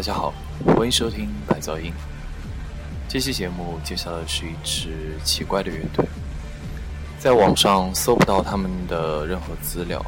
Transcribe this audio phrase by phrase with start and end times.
[0.00, 0.32] 大家好，
[0.64, 1.92] 欢迎收听白噪音。
[3.06, 4.88] 这期节目介绍的是一支
[5.22, 6.02] 奇怪的乐队，
[7.18, 10.02] 在网上搜不到他们的任何资料。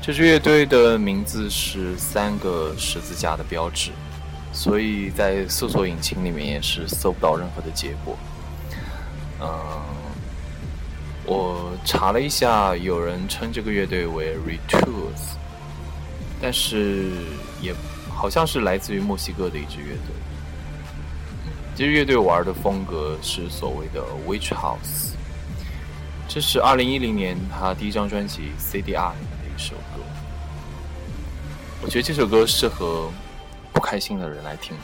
[0.00, 3.90] 这支乐队的名字是三个十字架的标志，
[4.50, 8.16] 所以在搜索引擎里面也是搜不到任何的结果。
[9.42, 9.82] 嗯，
[11.26, 15.36] 我查了一下，有人称这个乐队为 Retools，
[16.40, 17.10] 但是
[17.60, 17.74] 也。
[18.22, 20.14] 好像是来自于墨西哥的一支乐队。
[21.74, 25.14] 这支乐队玩的风格是所谓的 Witch House。
[26.28, 30.04] 这是二零一零年他第一张专辑 CDR 里面的一首歌。
[31.82, 33.10] 我觉得这首歌适合
[33.72, 34.76] 不开心的人来听。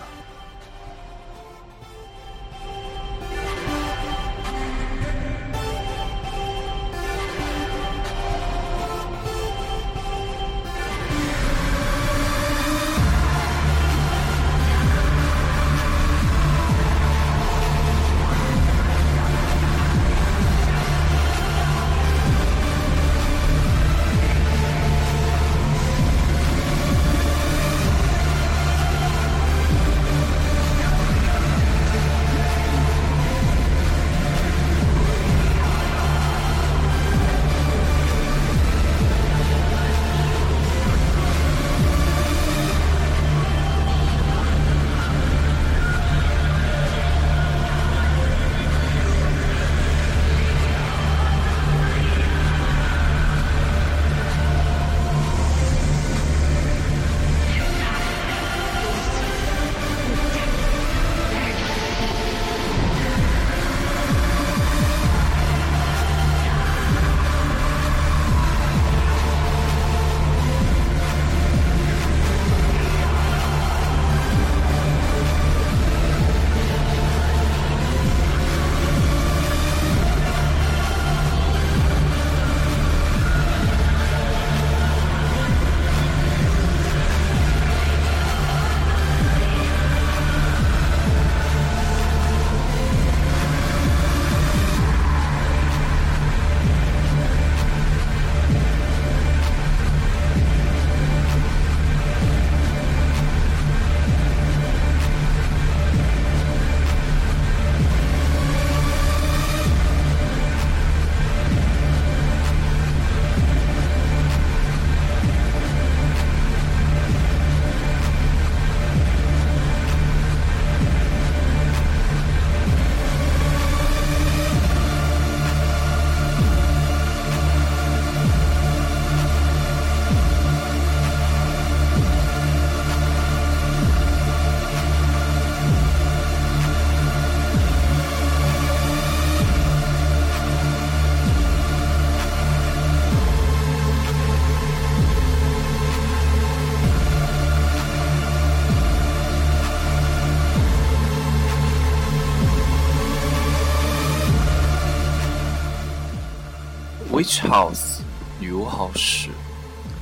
[157.19, 158.01] Witch House
[158.39, 159.29] 女巫 house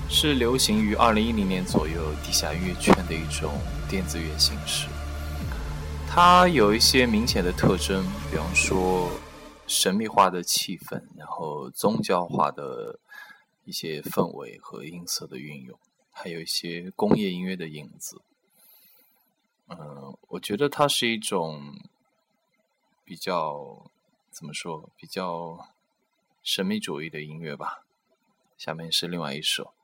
[0.06, 3.54] 是流行于二零一零年左右地下音乐圈的一种
[3.88, 4.86] 电子乐形式。
[6.06, 9.08] 它有一些明显的特征，比方说
[9.66, 12.98] 神秘化的气氛，然后宗教化的
[13.64, 15.78] 一些氛围和音色的运用，
[16.12, 18.20] 还有一些工业音乐的影子。
[19.68, 21.80] 嗯，我觉得它是一种
[23.06, 23.90] 比较
[24.30, 25.66] 怎么说，比较。
[26.46, 27.84] 神秘主义的音乐吧，
[28.56, 29.74] 下面是另外一首。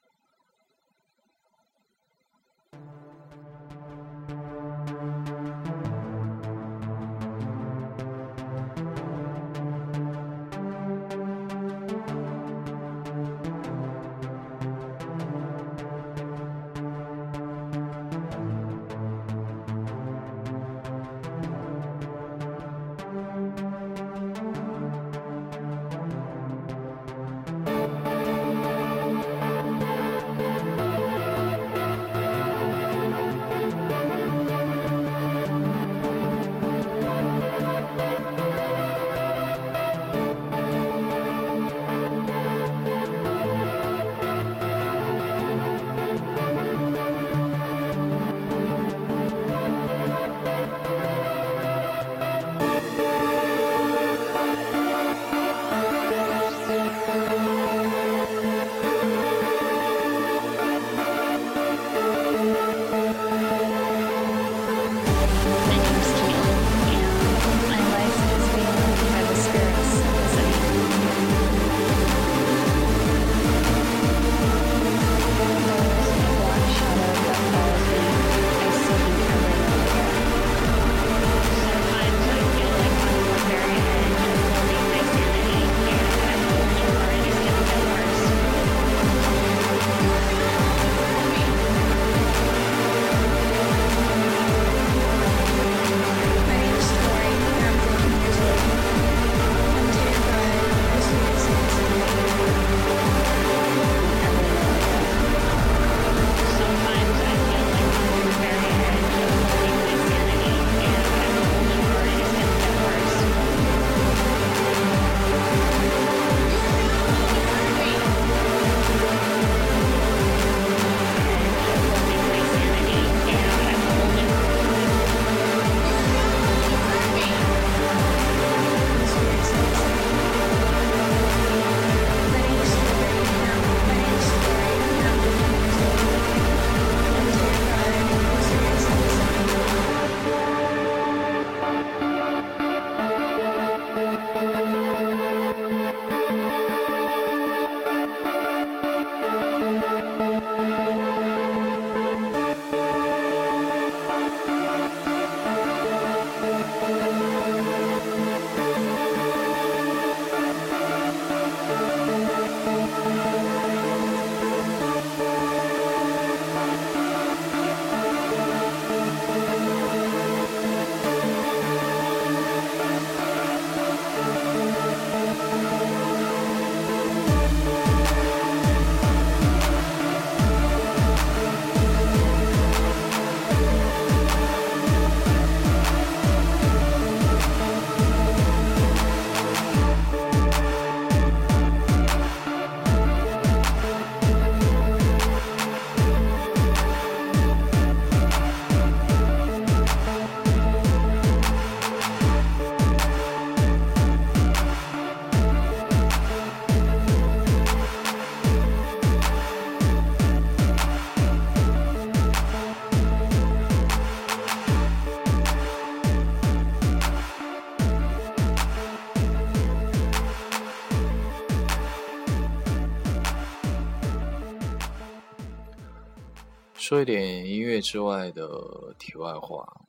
[226.92, 229.80] 说一点音乐之外的题外话。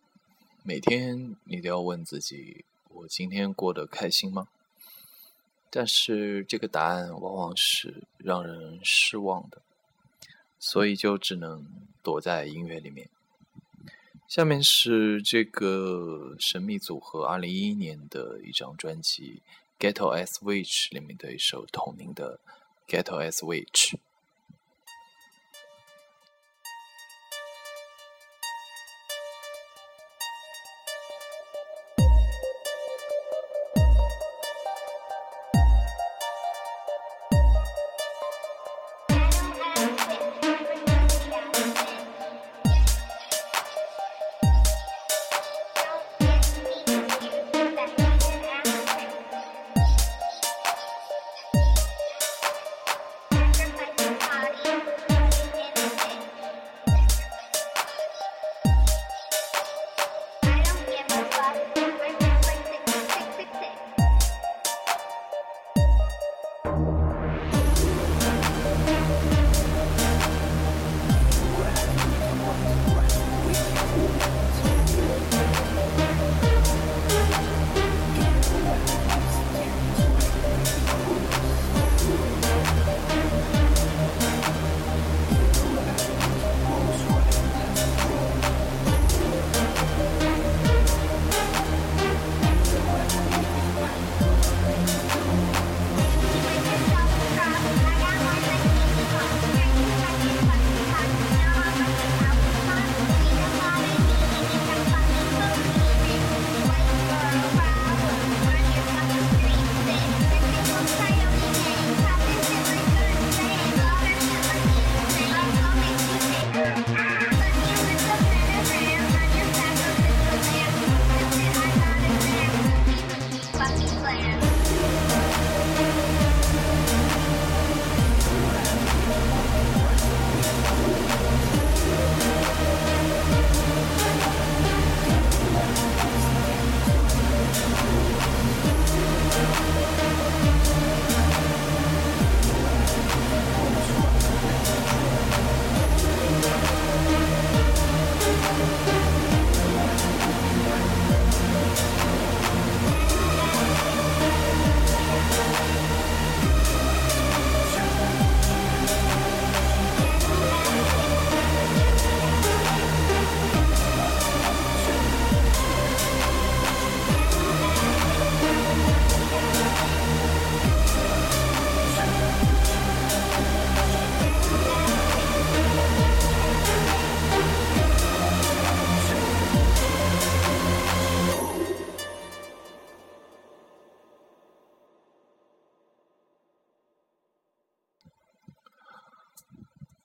[0.63, 4.47] 每天你都要问自己：我今天过得开心吗？
[5.69, 9.61] 但是这个答案往往是让人失望的，
[10.57, 11.67] 所以就只能
[12.01, 13.09] 躲在音乐里面。
[14.25, 19.41] 下面是这个神秘组合二零一一年的一张专辑
[19.91, 22.39] 《Ghetto Switch》里面的一首同名的
[22.89, 23.91] 《Ghetto Switch》。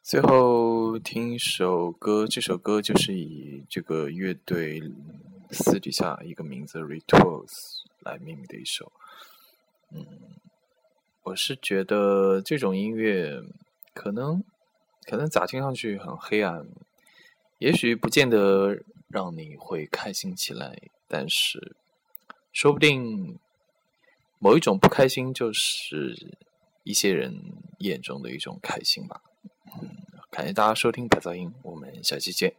[0.08, 4.82] 最后听一首歌，这首歌就是以这个乐队
[5.50, 8.90] 私底下一个名字 “Rituals” 来命名的一首。
[9.90, 10.06] 嗯，
[11.24, 13.42] 我是觉得这种音乐
[13.92, 14.42] 可能
[15.02, 16.66] 可能咋听上去很黑暗，
[17.58, 21.76] 也许不见得让你会开心起来，但是
[22.50, 23.38] 说不定
[24.38, 26.34] 某一种不开心就是
[26.82, 27.38] 一些人
[27.80, 29.20] 眼中的一种开心吧。
[30.38, 32.54] 感谢大家收听改造音，我们下期见。